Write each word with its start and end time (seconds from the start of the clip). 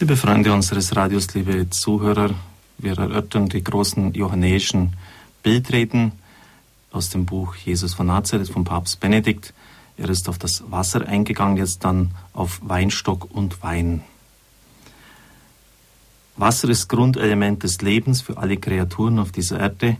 Liebe 0.00 0.16
Freunde 0.16 0.52
unseres 0.52 0.96
Radios, 0.96 1.32
liebe 1.34 1.70
Zuhörer, 1.70 2.34
wir 2.78 2.98
erörtern 2.98 3.48
die 3.48 3.62
großen 3.62 4.12
johannäischen 4.12 4.96
Bildreden 5.44 6.10
aus 6.90 7.10
dem 7.10 7.26
Buch 7.26 7.54
Jesus 7.54 7.94
von 7.94 8.08
Nazareth 8.08 8.48
vom 8.48 8.64
Papst 8.64 8.98
Benedikt. 8.98 9.54
Er 9.96 10.08
ist 10.08 10.28
auf 10.28 10.36
das 10.36 10.64
Wasser 10.68 11.06
eingegangen, 11.06 11.58
jetzt 11.58 11.84
dann 11.84 12.10
auf 12.32 12.60
Weinstock 12.64 13.32
und 13.32 13.62
Wein. 13.62 14.02
Wasser 16.36 16.68
ist 16.70 16.88
Grundelement 16.88 17.62
des 17.62 17.80
Lebens 17.80 18.20
für 18.20 18.36
alle 18.36 18.56
Kreaturen 18.56 19.20
auf 19.20 19.30
dieser 19.30 19.60
Erde. 19.60 19.98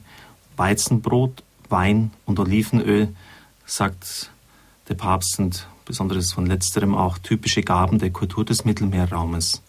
Weizenbrot, 0.56 1.45
Wein 1.68 2.11
und 2.26 2.40
Olivenöl, 2.40 3.14
sagt 3.64 4.32
der 4.88 4.95
Papst, 4.95 5.36
sind 5.36 5.68
besonders 5.84 6.32
von 6.32 6.46
letzterem 6.46 6.96
auch 6.96 7.16
typische 7.18 7.62
Gaben 7.62 8.00
der 8.00 8.11
Kultur 8.11 8.45
des 8.45 8.64
Mittelmeerraumes. 8.64 9.62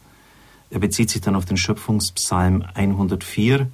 Er 0.70 0.80
bezieht 0.80 1.10
sich 1.10 1.22
dann 1.22 1.36
auf 1.36 1.46
den 1.46 1.58
Schöpfungspsalm 1.58 2.66
104. 2.74 3.68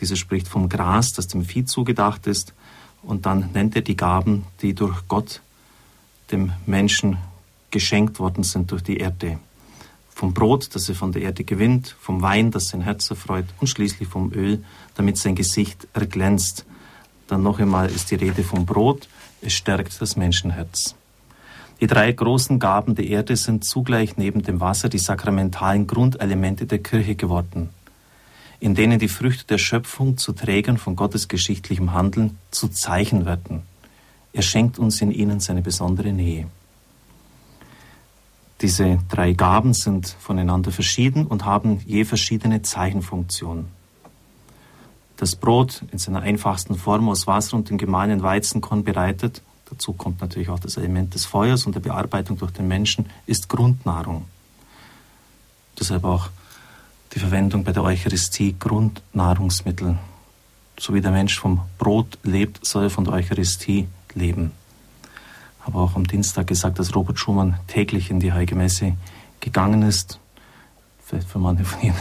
Dieser 0.00 0.16
spricht 0.16 0.48
vom 0.48 0.68
Gras, 0.68 1.12
das 1.12 1.28
dem 1.28 1.44
Vieh 1.44 1.64
zugedacht 1.64 2.26
ist. 2.26 2.54
Und 3.02 3.26
dann 3.26 3.50
nennt 3.52 3.74
er 3.76 3.82
die 3.82 3.96
Gaben, 3.96 4.44
die 4.60 4.74
durch 4.74 5.08
Gott 5.08 5.40
dem 6.30 6.52
Menschen 6.66 7.18
geschenkt 7.70 8.18
worden 8.18 8.44
sind 8.44 8.70
durch 8.70 8.82
die 8.82 8.98
Erde. 8.98 9.38
Vom 10.10 10.34
Brot, 10.34 10.74
das 10.74 10.88
er 10.88 10.94
von 10.94 11.12
der 11.12 11.22
Erde 11.22 11.42
gewinnt, 11.42 11.96
vom 12.00 12.22
Wein, 12.22 12.50
das 12.50 12.68
sein 12.68 12.82
Herz 12.82 13.10
erfreut 13.10 13.46
und 13.60 13.66
schließlich 13.66 14.08
vom 14.08 14.32
Öl, 14.32 14.62
damit 14.94 15.16
sein 15.16 15.34
Gesicht 15.34 15.88
erglänzt. 15.94 16.64
Dann 17.28 17.42
noch 17.42 17.58
einmal 17.58 17.90
ist 17.90 18.10
die 18.10 18.16
Rede 18.16 18.44
vom 18.44 18.66
Brot, 18.66 19.08
es 19.40 19.54
stärkt 19.54 20.00
das 20.00 20.16
Menschenherz. 20.16 20.94
Die 21.82 21.88
drei 21.88 22.12
großen 22.12 22.60
Gaben 22.60 22.94
der 22.94 23.08
Erde 23.08 23.34
sind 23.34 23.64
zugleich 23.64 24.16
neben 24.16 24.44
dem 24.44 24.60
Wasser 24.60 24.88
die 24.88 25.00
sakramentalen 25.00 25.88
Grundelemente 25.88 26.64
der 26.64 26.78
Kirche 26.78 27.16
geworden, 27.16 27.70
in 28.60 28.76
denen 28.76 29.00
die 29.00 29.08
Früchte 29.08 29.48
der 29.48 29.58
Schöpfung 29.58 30.16
zu 30.16 30.32
Trägern 30.32 30.78
von 30.78 30.94
Gottes 30.94 31.26
geschichtlichem 31.26 31.92
Handeln, 31.92 32.38
zu 32.52 32.68
Zeichen 32.68 33.26
werden. 33.26 33.62
Er 34.32 34.42
schenkt 34.42 34.78
uns 34.78 35.00
in 35.00 35.10
ihnen 35.10 35.40
seine 35.40 35.60
besondere 35.60 36.12
Nähe. 36.12 36.46
Diese 38.60 39.00
drei 39.08 39.32
Gaben 39.32 39.74
sind 39.74 40.06
voneinander 40.06 40.70
verschieden 40.70 41.26
und 41.26 41.44
haben 41.44 41.80
je 41.84 42.04
verschiedene 42.04 42.62
Zeichenfunktionen. 42.62 43.66
Das 45.16 45.34
Brot 45.34 45.82
in 45.90 45.98
seiner 45.98 46.20
einfachsten 46.20 46.76
Form 46.76 47.08
aus 47.08 47.26
Wasser 47.26 47.56
und 47.56 47.70
dem 47.70 47.76
gemahlenen 47.78 48.22
Weizenkorn 48.22 48.84
bereitet 48.84 49.42
dazu 49.72 49.94
kommt 49.94 50.20
natürlich 50.20 50.50
auch 50.50 50.58
das 50.58 50.76
Element 50.76 51.14
des 51.14 51.24
Feuers 51.24 51.64
und 51.66 51.74
der 51.74 51.80
Bearbeitung 51.80 52.36
durch 52.36 52.52
den 52.52 52.68
Menschen, 52.68 53.06
ist 53.26 53.48
Grundnahrung. 53.48 54.26
Deshalb 55.80 56.04
auch 56.04 56.28
die 57.14 57.18
Verwendung 57.18 57.64
bei 57.64 57.72
der 57.72 57.82
Eucharistie 57.82 58.54
Grundnahrungsmittel. 58.58 59.96
So 60.78 60.94
wie 60.94 61.00
der 61.00 61.10
Mensch 61.10 61.38
vom 61.38 61.62
Brot 61.78 62.18
lebt, 62.22 62.64
soll 62.64 62.84
er 62.84 62.90
von 62.90 63.04
der 63.04 63.14
Eucharistie 63.14 63.88
leben. 64.14 64.52
Habe 65.60 65.78
auch 65.78 65.96
am 65.96 66.06
Dienstag 66.06 66.48
gesagt, 66.48 66.78
dass 66.78 66.94
Robert 66.94 67.18
Schumann 67.18 67.58
täglich 67.66 68.10
in 68.10 68.20
die 68.20 68.32
Heilige 68.32 68.54
Messe 68.54 68.94
gegangen 69.40 69.82
ist. 69.82 70.18
Vielleicht 71.04 71.28
für 71.28 71.38
manche 71.38 71.64
von 71.64 71.80
Ihnen 71.82 71.96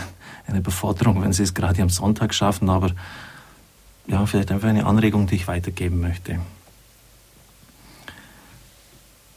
eine 0.48 0.62
Beforderung, 0.62 1.22
wenn 1.22 1.32
Sie 1.32 1.44
es 1.44 1.54
gerade 1.54 1.82
am 1.82 1.90
Sonntag 1.90 2.34
schaffen, 2.34 2.70
aber 2.70 2.92
ja, 4.08 4.26
vielleicht 4.26 4.52
einfach 4.52 4.68
eine 4.68 4.86
Anregung, 4.86 5.28
die 5.28 5.36
ich 5.36 5.48
weitergeben 5.48 6.02
möchte. 6.02 6.40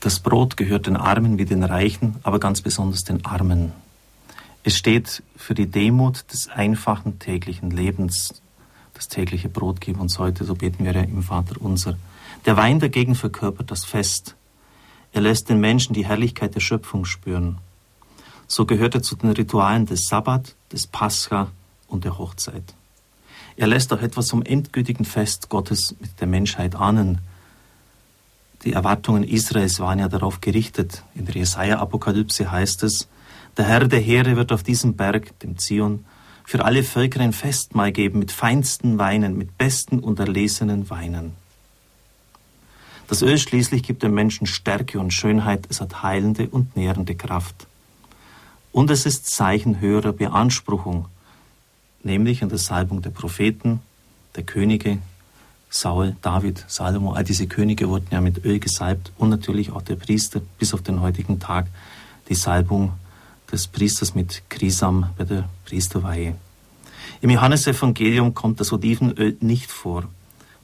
Das 0.05 0.21
Brot 0.21 0.59
gehört 0.59 0.87
den 0.87 0.99
Armen 0.99 1.39
wie 1.39 1.47
den 1.47 1.65
Reichen, 1.65 2.17
aber 2.25 2.39
ganz 2.39 2.61
besonders 2.61 3.05
den 3.05 3.25
Armen. 3.25 3.73
Es 4.63 4.77
steht 4.77 5.23
für 5.35 5.55
die 5.55 5.65
Demut 5.67 6.31
des 6.31 6.51
einfachen 6.51 7.19
täglichen 7.19 7.71
Lebens. 7.71 8.43
Das 8.93 9.09
tägliche 9.09 9.49
Brot 9.49 9.81
gib 9.81 9.99
uns 9.99 10.19
heute, 10.19 10.45
so 10.45 10.57
beten 10.57 10.85
wir 10.85 10.93
ja 10.93 11.01
im 11.01 11.23
Vater 11.23 11.55
unser. 11.59 11.97
Der 12.45 12.59
Wein 12.59 12.81
dagegen 12.81 13.15
verkörpert 13.15 13.71
das 13.71 13.87
Fest. 13.87 14.37
Er 15.13 15.23
lässt 15.23 15.49
den 15.49 15.59
Menschen 15.59 15.95
die 15.95 16.05
Herrlichkeit 16.05 16.55
der 16.55 16.61
Schöpfung 16.61 17.07
spüren. 17.07 17.57
So 18.47 18.67
gehört 18.67 18.95
er 18.95 19.03
zu 19.03 19.17
den 19.17 19.31
Ritualen 19.31 19.87
des 19.87 20.07
Sabbat, 20.07 20.55
des 20.71 20.87
Pascha 20.87 21.51
und 21.89 22.05
der 22.05 22.19
Hochzeit. 22.19 22.75
Er 23.57 23.69
lässt 23.69 23.91
auch 23.91 24.03
etwas 24.03 24.29
vom 24.29 24.43
endgültigen 24.43 25.07
Fest 25.07 25.49
Gottes 25.49 25.97
mit 25.99 26.21
der 26.21 26.27
Menschheit 26.27 26.75
ahnen, 26.75 27.21
die 28.65 28.73
Erwartungen 28.73 29.25
Israels 29.25 29.79
waren 29.79 29.99
ja 29.99 30.09
darauf 30.09 30.41
gerichtet. 30.41 31.03
In 31.15 31.27
der 31.27 31.35
Jesaja-Apokalypse 31.35 32.51
heißt 32.51 32.83
es, 32.83 33.09
der 33.57 33.67
Herr 33.67 33.87
der 33.87 34.01
Heere 34.01 34.37
wird 34.37 34.53
auf 34.53 34.63
diesem 34.63 34.95
Berg, 34.97 35.39
dem 35.41 35.59
Zion, 35.59 36.05
für 36.45 36.65
alle 36.65 36.83
Völker 36.83 37.21
ein 37.21 37.33
Festmahl 37.33 37.93
geben 37.93 38.19
mit 38.19 38.33
feinsten 38.33 38.99
Weinen, 38.99 39.37
mit 39.37 39.57
besten 39.57 40.01
und 40.01 40.19
erlesenen 40.19 40.91
Weinen. 40.91 41.33
Das 43.07 43.23
Öl 43.23 43.39
schließlich 43.39 43.83
gibt 43.83 44.03
dem 44.03 44.15
Menschen 44.15 44.47
Stärke 44.47 44.99
und 44.99 45.13
Schönheit, 45.13 45.67
es 45.69 45.81
hat 45.81 46.03
heilende 46.03 46.49
und 46.49 46.77
nährende 46.77 47.15
Kraft. 47.15 47.67
Und 48.73 48.91
es 48.91 49.07
ist 49.07 49.27
Zeichen 49.27 49.81
höherer 49.81 50.13
Beanspruchung, 50.13 51.07
nämlich 52.03 52.43
in 52.43 52.49
der 52.49 52.59
Salbung 52.59 53.03
der 53.03 53.11
Propheten, 53.11 53.81
der 54.37 54.43
Könige, 54.43 54.99
Saul, 55.75 56.15
David, 56.23 56.65
Salomo, 56.69 57.15
all 57.15 57.25
diese 57.25 57.49
Könige 57.49 57.89
wurden 57.89 58.07
ja 58.13 58.21
mit 58.21 58.45
Öl 58.45 58.61
gesalbt 58.61 59.11
und 59.19 59.29
natürlich 59.29 59.73
auch 59.73 59.83
der 59.83 59.97
Priester 59.97 60.41
bis 60.57 60.73
auf 60.73 60.83
den 60.83 61.01
heutigen 61.01 61.41
Tag 61.41 61.67
die 62.29 62.37
Salbung 62.37 62.93
des 63.51 63.67
Priesters 63.67 64.15
mit 64.15 64.45
Krisam 64.49 65.11
bei 65.19 65.25
der 65.25 65.49
Priesterweihe. 65.65 66.37
Im 67.21 67.31
Johannesevangelium 67.31 68.35
kommt 68.35 68.61
das 68.61 68.73
Olivenöl 68.73 69.37
nicht 69.41 69.69
vor. 69.69 70.05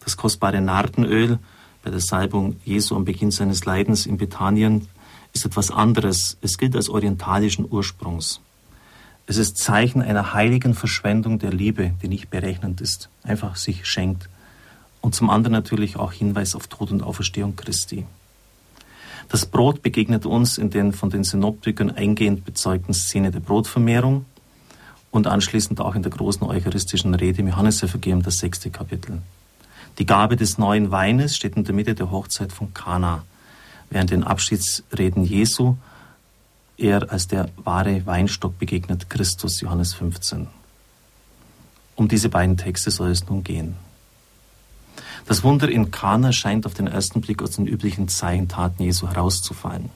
Das 0.04 0.16
kostbare 0.16 0.60
Nardenöl 0.60 1.41
bei 1.82 1.91
der 1.91 1.98
Salbung 1.98 2.60
Jesu 2.65 2.94
am 2.94 3.04
Beginn 3.04 3.32
seines 3.32 3.65
Leidens 3.65 4.06
in 4.06 4.16
Bethanien 4.16 4.87
ist 5.32 5.44
etwas 5.44 5.72
anderes. 5.72 6.38
Es 6.41 6.56
gilt 6.56 6.77
als 6.77 6.88
orientalischen 6.88 7.66
Ursprungs. 7.69 8.41
Es 9.27 9.38
ist 9.38 9.59
Zeichen 9.59 10.03
einer 10.03 10.34
heiligen 10.34 10.75
Verschwendung 10.75 11.41
der 11.41 11.53
Liebe, 11.53 11.94
die 12.00 12.06
nicht 12.06 12.31
berechnend 12.31 12.81
ist, 12.81 13.09
einfach 13.25 13.56
sich 13.56 13.87
schenkt 13.87 14.28
und 15.00 15.14
zum 15.14 15.30
anderen 15.30 15.52
natürlich 15.52 15.96
auch 15.96 16.12
Hinweis 16.12 16.54
auf 16.54 16.66
Tod 16.66 16.90
und 16.90 17.02
Auferstehung 17.02 17.56
Christi. 17.56 18.06
Das 19.28 19.46
Brot 19.46 19.82
begegnet 19.82 20.26
uns 20.26 20.58
in 20.58 20.70
den 20.70 20.92
von 20.92 21.10
den 21.10 21.24
Synoptikern 21.24 21.90
eingehend 21.90 22.44
bezeugten 22.44 22.92
Szene 22.92 23.30
der 23.30 23.40
Brotvermehrung 23.40 24.24
und 25.10 25.26
anschließend 25.26 25.80
auch 25.80 25.94
in 25.94 26.02
der 26.02 26.10
großen 26.10 26.46
eucharistischen 26.46 27.14
Rede 27.14 27.40
im 27.40 27.48
Johannesevangelium, 27.48 28.22
das 28.22 28.38
sechste 28.38 28.70
Kapitel. 28.70 29.22
Die 29.98 30.06
Gabe 30.06 30.36
des 30.36 30.58
neuen 30.58 30.90
Weines 30.90 31.36
steht 31.36 31.56
in 31.56 31.64
der 31.64 31.74
Mitte 31.74 31.94
der 31.94 32.10
Hochzeit 32.10 32.52
von 32.52 32.74
Kana, 32.74 33.24
während 33.90 34.10
den 34.10 34.24
Abschiedsreden 34.24 35.24
Jesu 35.24 35.76
er 36.80 37.12
als 37.12 37.28
der 37.28 37.50
wahre 37.56 38.06
Weinstock 38.06 38.58
begegnet 38.58 39.10
Christus, 39.10 39.60
Johannes 39.60 39.92
15. 39.92 40.48
Um 41.94 42.08
diese 42.08 42.30
beiden 42.30 42.56
Texte 42.56 42.90
soll 42.90 43.10
es 43.10 43.28
nun 43.28 43.44
gehen. 43.44 43.76
Das 45.26 45.42
Wunder 45.42 45.69
in 45.69 45.91
Kana 45.91 46.32
scheint 46.32 46.66
auf 46.66 46.75
den 46.75 46.86
ersten 46.86 47.20
Blick 47.20 47.42
aus 47.42 47.53
den 47.53 47.66
üblichen 47.66 48.08
Zeichentaten 48.08 48.84
Jesu 48.84 49.08
herauszufallen. 49.08 49.91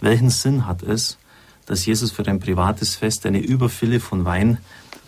Welchen 0.00 0.30
Sinn 0.30 0.66
hat 0.66 0.82
es, 0.82 1.18
dass 1.66 1.84
Jesus 1.84 2.12
für 2.12 2.26
ein 2.26 2.40
privates 2.40 2.96
Fest 2.96 3.26
eine 3.26 3.40
Überfülle 3.40 4.00
von 4.00 4.24
Wein, 4.24 4.58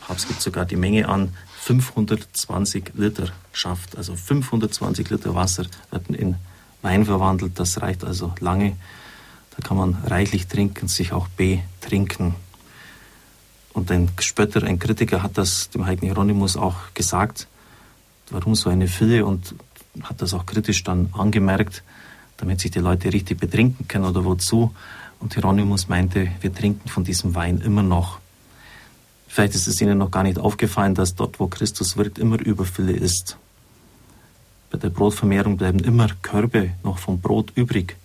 Papst 0.07 0.29
gibt 0.29 0.43
sogar 0.43 0.65
die 0.65 0.77
Menge 0.77 1.09
an, 1.09 1.35
520 1.61 2.93
Liter 2.95 3.29
schafft. 3.53 3.97
Also 3.97 4.17
520 4.17 5.09
Liter 5.11 5.35
Wasser 5.35 5.67
werden 5.91 6.15
in 6.15 6.37
Wein 6.83 7.05
verwandelt. 7.05 7.59
Das 7.59 7.81
reicht 7.81 8.03
also 8.03 8.35
lange. 8.41 8.77
Da 9.57 9.67
kann 9.67 9.77
man 9.77 9.95
reichlich 10.05 10.49
trinken, 10.49 10.89
sich 10.89 11.13
auch 11.13 11.29
betrinken. 11.29 12.35
Und 13.72 13.91
ein 13.91 14.10
Spötter, 14.19 14.65
ein 14.65 14.78
Kritiker 14.78 15.22
hat 15.22 15.39
das 15.39 15.71
dem 15.71 15.87
heiligen 15.87 16.07
Hieronymus 16.07 16.57
auch 16.57 16.77
gesagt 16.95 17.47
warum 18.30 18.54
so 18.54 18.71
eine 18.71 18.88
Fülle 18.88 19.27
und 19.27 19.54
hat 20.03 20.22
das 20.22 20.34
auch 20.34 20.47
kritisch 20.47 20.84
dann 20.84 21.09
angemerkt, 21.12 21.82
damit 22.36 22.60
sich 22.60 22.71
die 22.71 22.78
Leute 22.78 23.12
richtig 23.12 23.38
betrinken 23.38 23.88
können 23.88 24.04
oder 24.04 24.24
wozu. 24.24 24.74
Und 25.18 25.34
Hieronymus 25.34 25.88
meinte, 25.88 26.28
wir 26.41 26.54
trinken 26.54 26.88
von 26.88 27.04
diesem 27.04 27.34
Wein 27.34 27.59
immer 27.59 27.82
noch. 27.82 28.18
Vielleicht 29.28 29.54
ist 29.54 29.68
es 29.68 29.80
Ihnen 29.80 29.98
noch 29.98 30.10
gar 30.10 30.22
nicht 30.22 30.38
aufgefallen, 30.38 30.94
dass 30.94 31.15
dort, 31.15 31.38
wo 31.38 31.47
Christus 31.47 31.97
wirkt, 31.97 32.18
immer 32.18 32.41
Überfülle 32.41 32.92
ist. 32.92 33.36
Bei 34.71 34.78
der 34.78 34.91
Brotvermehrung 34.91 35.56
bleiben 35.56 35.80
immer 35.80 36.09
Körbe 36.22 36.71
noch 36.82 36.98
vom 36.98 37.21
Brot 37.21 37.53
übrig. 37.54 37.97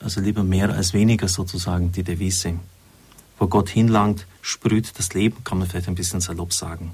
Also 0.00 0.20
lieber 0.20 0.44
mehr 0.44 0.72
als 0.72 0.92
weniger 0.92 1.28
sozusagen 1.28 1.90
die 1.92 2.02
Devise. 2.02 2.54
Wo 3.38 3.46
Gott 3.46 3.68
hinlangt, 3.68 4.26
sprüht 4.42 4.98
das 4.98 5.14
Leben, 5.14 5.42
kann 5.44 5.58
man 5.58 5.68
vielleicht 5.68 5.88
ein 5.88 5.94
bisschen 5.94 6.20
salopp 6.20 6.52
sagen. 6.52 6.92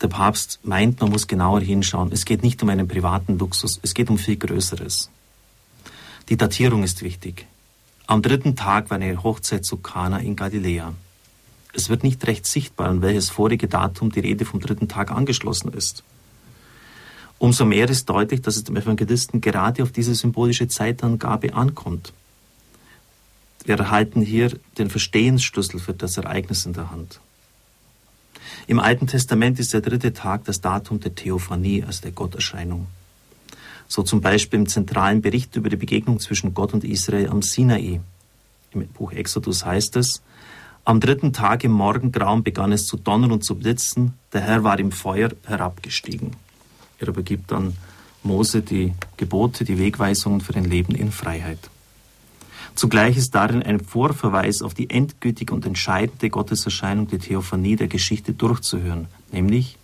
Der 0.00 0.08
Papst 0.08 0.60
meint, 0.62 1.00
man 1.00 1.10
muss 1.10 1.26
genauer 1.26 1.60
hinschauen. 1.60 2.10
Es 2.12 2.24
geht 2.24 2.42
nicht 2.42 2.62
um 2.62 2.70
einen 2.70 2.88
privaten 2.88 3.38
Luxus, 3.38 3.78
es 3.82 3.92
geht 3.92 4.08
um 4.08 4.16
viel 4.16 4.36
Größeres. 4.36 5.10
Die 6.28 6.36
Datierung 6.36 6.82
ist 6.84 7.02
wichtig. 7.02 7.46
Am 8.06 8.22
dritten 8.22 8.56
Tag 8.56 8.90
war 8.90 8.96
eine 8.96 9.22
Hochzeit 9.22 9.64
zu 9.64 9.76
Kana 9.76 10.18
in 10.18 10.36
Galiläa. 10.36 10.94
Es 11.72 11.88
wird 11.88 12.02
nicht 12.02 12.26
recht 12.26 12.46
sichtbar, 12.46 12.88
an 12.88 13.02
welches 13.02 13.30
vorige 13.30 13.68
Datum 13.68 14.10
die 14.10 14.20
Rede 14.20 14.44
vom 14.44 14.60
dritten 14.60 14.88
Tag 14.88 15.12
angeschlossen 15.12 15.72
ist. 15.72 16.02
Umso 17.38 17.64
mehr 17.64 17.88
ist 17.88 18.08
deutlich, 18.08 18.42
dass 18.42 18.56
es 18.56 18.64
dem 18.64 18.76
Evangelisten 18.76 19.40
gerade 19.40 19.82
auf 19.82 19.92
diese 19.92 20.14
symbolische 20.14 20.68
Zeitangabe 20.68 21.54
ankommt. 21.54 22.12
Wir 23.64 23.78
erhalten 23.78 24.22
hier 24.22 24.58
den 24.78 24.90
Verstehensschlüssel 24.90 25.78
für 25.78 25.94
das 25.94 26.16
Ereignis 26.16 26.66
in 26.66 26.72
der 26.72 26.90
Hand. 26.90 27.20
Im 28.66 28.80
Alten 28.80 29.06
Testament 29.06 29.58
ist 29.58 29.72
der 29.72 29.80
dritte 29.80 30.12
Tag 30.12 30.44
das 30.44 30.60
Datum 30.60 31.00
der 31.00 31.14
Theophanie, 31.14 31.84
also 31.84 32.02
der 32.02 32.12
Gotterscheinung. 32.12 32.86
So 33.88 34.02
zum 34.02 34.20
Beispiel 34.20 34.60
im 34.60 34.68
zentralen 34.68 35.20
Bericht 35.20 35.56
über 35.56 35.68
die 35.68 35.76
Begegnung 35.76 36.20
zwischen 36.20 36.54
Gott 36.54 36.72
und 36.72 36.84
Israel 36.84 37.28
am 37.28 37.42
Sinai. 37.42 38.00
Im 38.72 38.86
Buch 38.88 39.12
Exodus 39.12 39.64
heißt 39.64 39.96
es, 39.96 40.22
am 40.84 41.00
dritten 41.00 41.32
Tag 41.32 41.64
im 41.64 41.72
Morgengrauen 41.72 42.42
begann 42.42 42.72
es 42.72 42.86
zu 42.86 42.96
donnern 42.96 43.32
und 43.32 43.44
zu 43.44 43.54
blitzen, 43.54 44.14
der 44.32 44.40
Herr 44.40 44.64
war 44.64 44.78
im 44.78 44.92
Feuer 44.92 45.30
herabgestiegen. 45.44 46.36
Er 46.98 47.08
übergibt 47.08 47.50
dann 47.50 47.76
Mose 48.22 48.62
die 48.62 48.92
Gebote, 49.16 49.64
die 49.64 49.78
Wegweisungen 49.78 50.40
für 50.40 50.54
ein 50.54 50.64
Leben 50.64 50.94
in 50.94 51.12
Freiheit. 51.12 51.70
Zugleich 52.74 53.16
ist 53.16 53.34
darin 53.34 53.62
ein 53.62 53.80
Vorverweis 53.80 54.62
auf 54.62 54.74
die 54.74 54.90
endgültige 54.90 55.54
und 55.54 55.66
entscheidende 55.66 56.30
Gotteserscheinung, 56.30 57.08
die 57.08 57.18
Theophanie 57.18 57.76
der 57.76 57.88
Geschichte 57.88 58.32
durchzuhören, 58.32 59.08
nämlich 59.32 59.76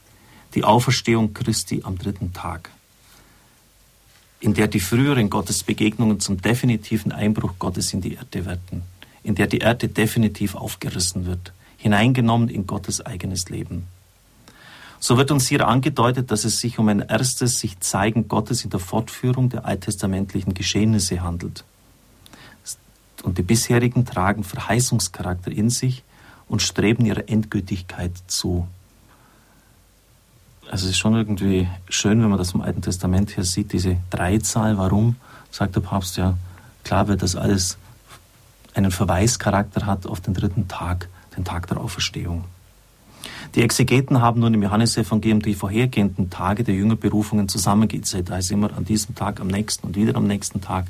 die 0.54 0.64
Auferstehung 0.64 1.34
Christi 1.34 1.82
am 1.84 1.98
dritten 1.98 2.32
Tag, 2.32 2.70
in 4.40 4.54
der 4.54 4.68
die 4.68 4.80
früheren 4.80 5.28
Gottesbegegnungen 5.28 6.20
zum 6.20 6.40
definitiven 6.40 7.12
Einbruch 7.12 7.54
Gottes 7.58 7.92
in 7.92 8.00
die 8.00 8.14
Erde 8.14 8.46
werden, 8.46 8.82
in 9.22 9.34
der 9.34 9.46
die 9.46 9.58
Erde 9.58 9.88
definitiv 9.88 10.54
aufgerissen 10.54 11.26
wird, 11.26 11.52
hineingenommen 11.76 12.48
in 12.48 12.66
Gottes 12.66 13.04
eigenes 13.04 13.50
Leben. 13.50 13.86
So 14.98 15.18
wird 15.18 15.30
uns 15.30 15.46
hier 15.46 15.68
angedeutet, 15.68 16.30
dass 16.30 16.44
es 16.44 16.58
sich 16.58 16.78
um 16.78 16.88
ein 16.88 17.00
erstes 17.00 17.58
sich 17.58 17.78
zeigen 17.80 18.28
Gottes 18.28 18.64
in 18.64 18.70
der 18.70 18.80
Fortführung 18.80 19.50
der 19.50 19.66
alttestamentlichen 19.66 20.54
Geschehnisse 20.54 21.20
handelt. 21.20 21.64
Und 23.22 23.38
die 23.38 23.42
bisherigen 23.42 24.04
tragen 24.04 24.44
Verheißungscharakter 24.44 25.50
in 25.50 25.70
sich 25.70 26.04
und 26.48 26.62
streben 26.62 27.04
ihrer 27.04 27.28
Endgültigkeit 27.28 28.12
zu. 28.26 28.68
Also 30.70 30.86
es 30.86 30.92
ist 30.92 30.98
schon 30.98 31.14
irgendwie 31.14 31.68
schön, 31.88 32.20
wenn 32.22 32.28
man 32.28 32.38
das 32.38 32.52
im 32.52 32.60
Alten 32.60 32.82
Testament 32.82 33.36
her 33.36 33.44
sieht, 33.44 33.72
diese 33.72 33.98
Dreizahl. 34.10 34.78
Warum? 34.78 35.16
Sagt 35.50 35.76
der 35.76 35.80
Papst 35.80 36.16
ja, 36.16 36.36
klar, 36.84 37.08
weil 37.08 37.16
das 37.16 37.36
alles 37.36 37.78
einen 38.74 38.90
Verweischarakter 38.90 39.86
hat 39.86 40.06
auf 40.06 40.20
den 40.20 40.34
dritten 40.34 40.68
Tag, 40.68 41.08
den 41.36 41.44
Tag 41.44 41.66
der 41.68 41.78
Auferstehung. 41.80 42.44
Die 43.54 43.62
Exegeten 43.62 44.20
haben 44.20 44.40
nun 44.40 44.54
im 44.54 44.62
Johannesevangelium 44.62 45.40
die 45.40 45.54
vorhergehenden 45.54 46.30
Tage 46.30 46.64
der 46.64 46.74
Jüngerberufungen 46.74 47.48
zusammengezählt. 47.48 48.28
Da 48.28 48.38
ist 48.38 48.50
immer 48.50 48.76
an 48.76 48.84
diesem 48.84 49.14
Tag, 49.14 49.40
am 49.40 49.46
nächsten 49.46 49.86
und 49.86 49.96
wieder 49.96 50.16
am 50.16 50.26
nächsten 50.26 50.60
Tag. 50.60 50.86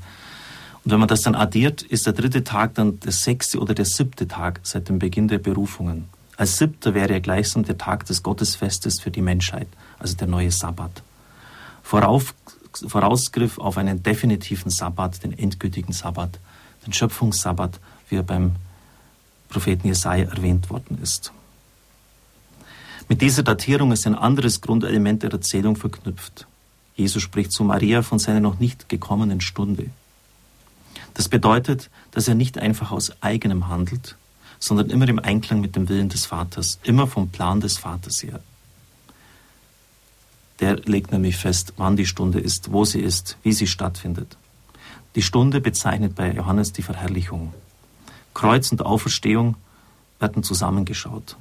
Und 0.87 0.93
wenn 0.93 1.00
man 1.00 1.09
das 1.09 1.23
dann 1.23 1.35
addiert, 1.35 1.83
ist 1.83 2.06
der 2.06 2.12
dritte 2.12 2.44
Tag 2.44 2.77
dann 2.77 3.00
der 3.00 3.11
sechste 3.11 3.59
oder 3.59 3.75
der 3.75 3.85
siebte 3.85 4.29
Tag 4.29 4.61
seit 4.62 4.88
dem 4.88 5.00
Beginn 5.00 5.27
der 5.27 5.38
Berufungen. 5.38 6.05
Als 6.37 6.59
siebter 6.59 6.94
wäre 6.94 7.12
er 7.12 7.21
gleichsam 7.21 7.65
der 7.65 7.77
Tag 7.77 8.06
des 8.06 8.23
Gottesfestes 8.23 9.00
für 9.00 9.11
die 9.11 9.21
Menschheit, 9.21 9.67
also 9.99 10.15
der 10.15 10.29
neue 10.29 10.53
Sabbat. 10.53 11.03
Vorauf, 11.83 12.35
Vorausgriff 12.87 13.59
auf 13.59 13.79
einen 13.79 14.05
definitiven 14.05 14.71
Sabbat, 14.71 15.25
den 15.25 15.37
endgültigen 15.37 15.93
Sabbat, 15.93 16.38
den 16.87 16.93
Schöpfungssabbat, 16.93 17.81
wie 18.09 18.19
er 18.19 18.23
beim 18.23 18.53
Propheten 19.49 19.89
Jesaja 19.89 20.27
erwähnt 20.27 20.71
worden 20.71 21.00
ist. 21.03 21.32
Mit 23.09 23.23
dieser 23.23 23.43
Datierung 23.43 23.91
ist 23.91 24.06
ein 24.06 24.15
anderes 24.15 24.61
Grundelement 24.61 25.25
der 25.25 25.32
Erzählung 25.32 25.75
verknüpft. 25.75 26.47
Jesus 26.94 27.25
spricht 27.25 27.50
zu 27.50 27.65
Maria 27.65 28.03
von 28.03 28.21
seiner 28.21 28.39
noch 28.39 28.61
nicht 28.61 28.89
gekommenen 28.89 29.41
Stunde. 29.41 29.91
Das 31.17 31.31
bedeutet, 31.31 31.89
dass 32.11 32.29
er 32.29 32.35
nicht 32.35 32.59
einfach 32.59 32.93
aus 32.93 33.11
eigenem 33.23 33.69
handelt, 33.69 34.17
sondern 34.59 34.91
immer 34.91 35.09
im 35.09 35.19
Einklang 35.19 35.63
mit 35.63 35.75
dem 35.75 35.89
Willen 35.89 36.11
des 36.11 36.27
Vaters, 36.27 36.79
immer 36.83 37.07
vom 37.07 37.31
Plan 37.31 37.59
des 37.59 37.79
Vaters 37.79 38.23
her. 38.23 38.41
Der 40.61 40.77
legt 40.77 41.13
nämlich 41.13 41.39
fest, 41.39 41.73
wann 41.79 41.97
die 41.97 42.05
Stunde 42.05 42.39
ist, 42.39 42.71
wo 42.71 42.85
sie 42.85 43.01
ist, 43.01 43.39
wie 43.43 43.55
sie 43.55 43.67
stattfindet. 43.67 44.37
Die 45.15 45.23
Stunde 45.23 45.63
bezeichnet 45.63 46.15
bei 46.15 46.33
Johannes 46.33 46.75
die 46.75 46.83
Verherrlichung. 46.83 47.55
Kreuz 48.35 48.71
und 48.71 48.85
Auferstehung 48.85 49.57
werden 50.21 50.43
zusammengeschaut. 50.43 51.39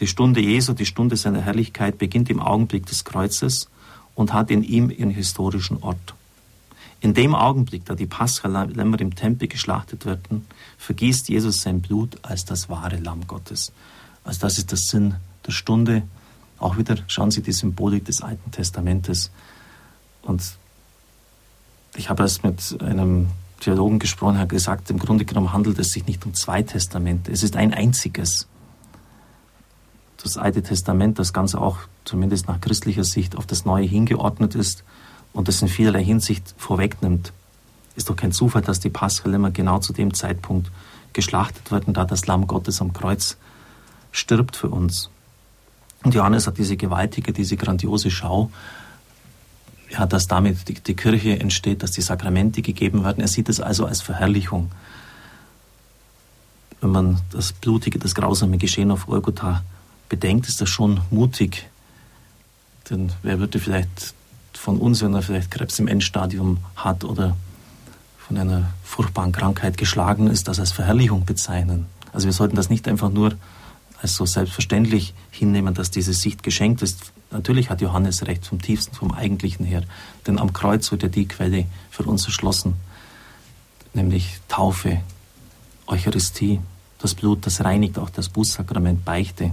Die 0.00 0.08
Stunde 0.08 0.40
Jesu, 0.40 0.72
die 0.72 0.86
Stunde 0.86 1.16
seiner 1.16 1.42
Herrlichkeit 1.42 1.96
beginnt 1.96 2.28
im 2.28 2.40
Augenblick 2.40 2.86
des 2.86 3.04
Kreuzes 3.04 3.68
und 4.16 4.32
hat 4.32 4.50
in 4.50 4.64
ihm 4.64 4.90
ihren 4.90 5.10
historischen 5.10 5.80
Ort. 5.80 6.14
In 7.00 7.14
dem 7.14 7.34
Augenblick, 7.34 7.86
da 7.86 7.94
die 7.94 8.06
Paschalämmer 8.06 9.00
im 9.00 9.14
Tempel 9.14 9.48
geschlachtet 9.48 10.04
werden, 10.04 10.46
vergießt 10.76 11.30
Jesus 11.30 11.62
sein 11.62 11.80
Blut 11.80 12.18
als 12.22 12.44
das 12.44 12.68
wahre 12.68 12.96
Lamm 12.96 13.26
Gottes. 13.26 13.72
Also 14.22 14.40
das 14.40 14.58
ist 14.58 14.70
der 14.70 14.78
Sinn 14.78 15.14
der 15.46 15.52
Stunde. 15.52 16.02
Auch 16.58 16.76
wieder 16.76 16.98
schauen 17.06 17.30
Sie 17.30 17.40
die 17.40 17.52
Symbolik 17.52 18.04
des 18.04 18.20
Alten 18.20 18.50
Testamentes. 18.50 19.30
Und 20.22 20.42
ich 21.96 22.10
habe 22.10 22.22
erst 22.22 22.44
mit 22.44 22.82
einem 22.82 23.28
Theologen 23.60 23.98
gesprochen, 23.98 24.38
hat 24.38 24.50
gesagt, 24.50 24.90
im 24.90 24.98
Grunde 24.98 25.24
genommen 25.24 25.54
handelt 25.54 25.78
es 25.78 25.92
sich 25.92 26.06
nicht 26.06 26.26
um 26.26 26.34
zwei 26.34 26.62
Testamente. 26.62 27.32
Es 27.32 27.42
ist 27.42 27.56
ein 27.56 27.72
einziges 27.72 28.46
das 30.22 30.36
Alte 30.36 30.62
Testament, 30.62 31.18
das 31.18 31.32
Ganze 31.32 31.58
auch 31.58 31.78
zumindest 32.04 32.46
nach 32.46 32.60
christlicher 32.60 33.04
Sicht 33.04 33.36
auf 33.36 33.46
das 33.46 33.64
Neue 33.64 33.86
hingeordnet 33.86 34.54
ist 34.54 34.84
und 35.32 35.48
das 35.48 35.62
in 35.62 35.68
vielerlei 35.68 36.04
Hinsicht 36.04 36.54
vorwegnimmt. 36.56 37.32
Ist 37.96 38.08
doch 38.08 38.16
kein 38.16 38.32
Zufall, 38.32 38.62
dass 38.62 38.80
die 38.80 38.90
Paschal 38.90 39.52
genau 39.52 39.78
zu 39.78 39.92
dem 39.92 40.14
Zeitpunkt 40.14 40.70
geschlachtet 41.12 41.70
werden, 41.70 41.94
da 41.94 42.04
das 42.04 42.26
Lamm 42.26 42.46
Gottes 42.46 42.80
am 42.80 42.92
Kreuz 42.92 43.36
stirbt 44.12 44.56
für 44.56 44.68
uns. 44.68 45.10
Und 46.02 46.14
Johannes 46.14 46.46
hat 46.46 46.58
diese 46.58 46.76
gewaltige, 46.76 47.32
diese 47.32 47.56
grandiose 47.56 48.10
Schau, 48.10 48.50
ja, 49.90 50.06
dass 50.06 50.28
damit 50.28 50.68
die, 50.68 50.74
die 50.74 50.94
Kirche 50.94 51.38
entsteht, 51.38 51.82
dass 51.82 51.90
die 51.90 52.00
Sakramente 52.00 52.62
gegeben 52.62 53.04
werden. 53.04 53.20
Er 53.20 53.28
sieht 53.28 53.48
es 53.48 53.60
also 53.60 53.86
als 53.86 54.00
Verherrlichung. 54.00 54.70
Wenn 56.80 56.90
man 56.90 57.20
das 57.30 57.52
blutige, 57.52 57.98
das 57.98 58.14
grausame 58.14 58.56
Geschehen 58.56 58.90
auf 58.90 59.06
Golgotha 59.06 59.62
bedenkt, 60.08 60.48
ist 60.48 60.60
das 60.60 60.68
schon 60.68 61.00
mutig. 61.10 61.68
Denn 62.88 63.12
wer 63.22 63.38
würde 63.38 63.58
vielleicht 63.58 64.14
von 64.54 64.78
uns, 64.78 65.02
wenn 65.02 65.14
er 65.14 65.22
vielleicht 65.22 65.50
Krebs 65.50 65.78
im 65.78 65.88
Endstadium 65.88 66.58
hat 66.76 67.04
oder 67.04 67.36
von 68.18 68.36
einer 68.38 68.70
furchtbaren 68.84 69.32
Krankheit 69.32 69.76
geschlagen 69.78 70.26
ist, 70.28 70.48
das 70.48 70.60
als 70.60 70.72
Verherrlichung 70.72 71.24
bezeichnen? 71.24 71.86
Also 72.12 72.26
wir 72.26 72.32
sollten 72.32 72.56
das 72.56 72.70
nicht 72.70 72.88
einfach 72.88 73.10
nur 73.10 73.34
als 74.02 74.14
so 74.14 74.26
selbstverständlich 74.26 75.14
hinnehmen, 75.30 75.74
dass 75.74 75.90
diese 75.90 76.12
Sicht 76.12 76.42
geschenkt 76.42 76.82
ist. 76.82 77.12
Natürlich 77.30 77.70
hat 77.70 77.80
Johannes 77.80 78.26
recht 78.26 78.46
vom 78.46 78.60
tiefsten, 78.60 78.94
vom 78.94 79.12
eigentlichen 79.12 79.64
her. 79.64 79.82
Denn 80.26 80.38
am 80.38 80.52
Kreuz 80.52 80.90
wird 80.90 81.02
ja 81.02 81.08
die 81.08 81.28
Quelle 81.28 81.66
für 81.90 82.04
uns 82.04 82.24
erschlossen, 82.24 82.74
nämlich 83.92 84.40
Taufe, 84.48 85.00
Eucharistie, 85.86 86.60
das 86.98 87.14
Blut, 87.14 87.46
das 87.46 87.64
reinigt 87.64 87.98
auch 87.98 88.10
das 88.10 88.28
Bußsakrament, 88.28 89.04
Beichte. 89.04 89.50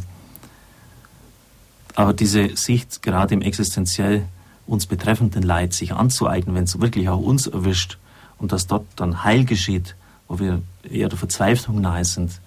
Aber 1.95 2.13
diese 2.13 2.55
Sicht, 2.55 3.01
gerade 3.01 3.33
im 3.33 3.41
existenziell 3.41 4.27
uns 4.67 4.85
betreffenden 4.85 5.43
Leid, 5.43 5.73
sich 5.73 5.93
anzueignen, 5.93 6.55
wenn 6.55 6.65
es 6.65 6.79
wirklich 6.79 7.09
auch 7.09 7.19
uns 7.19 7.47
erwischt 7.47 7.97
und 8.37 8.51
dass 8.51 8.67
dort 8.67 8.85
dann 8.97 9.23
Heil 9.23 9.45
geschieht, 9.45 9.95
wo 10.27 10.39
wir 10.39 10.61
eher 10.83 11.09
der 11.09 11.17
Verzweiflung 11.17 11.81
nahe 11.81 12.05
sind, 12.05 12.39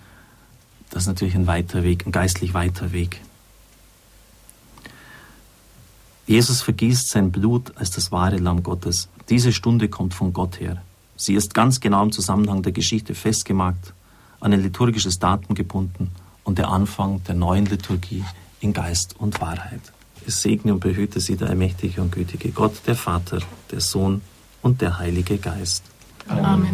das 0.91 1.05
ist 1.05 1.07
natürlich 1.07 1.35
ein 1.35 1.47
weiter 1.47 1.83
Weg, 1.83 2.07
ein 2.07 2.13
geistlich 2.13 2.53
weiter 2.53 2.93
Weg. 2.93 3.21
Jesus 6.27 6.63
vergießt 6.63 7.11
sein 7.11 7.33
Blut 7.33 7.77
als 7.77 7.91
das 7.91 8.13
wahre 8.13 8.37
Lamm 8.37 8.63
Gottes. 8.63 9.09
Diese 9.29 9.53
Stunde 9.53 9.89
kommt 9.89 10.15
von 10.15 10.33
Gott 10.33 10.61
her. 10.61 10.83
Sie 11.17 11.35
ist 11.35 11.55
ganz 11.55 11.81
genau 11.81 12.03
im 12.03 12.13
Zusammenhang 12.13 12.63
der 12.63 12.73
Geschichte 12.73 13.15
festgemacht, 13.15 13.95
an 14.41 14.53
ein 14.53 14.63
liturgisches 14.63 15.19
Datum 15.19 15.55
gebunden 15.55 16.11
und 16.45 16.59
der 16.59 16.69
Anfang 16.69 17.23
der 17.25 17.35
neuen 17.35 17.67
Liturgie 17.67 18.25
in 18.61 18.73
Geist 18.73 19.17
und 19.19 19.41
Wahrheit. 19.41 19.81
Segne 20.31 20.73
und 20.73 20.81
behüte 20.81 21.21
sie 21.21 21.37
der 21.37 21.49
allmächtige 21.49 22.01
und 22.01 22.13
gütige 22.13 22.51
Gott, 22.51 22.75
der 22.87 22.95
Vater, 22.95 23.41
der 23.71 23.81
Sohn 23.81 24.21
und 24.63 24.81
der 24.81 24.99
Heilige 24.99 25.39
Geist. 25.39 25.85
Amen. 26.29 26.69